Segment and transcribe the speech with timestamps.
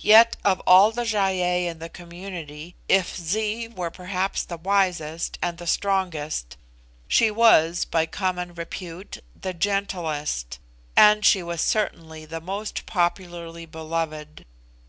[0.00, 5.38] Yet of all the Gy ei in the community, if Zee were perhaps the wisest
[5.40, 6.56] and the strongest,
[7.06, 10.58] she was, by common repute, the gentlest,
[10.96, 14.44] and she was certainly the most popularly beloved.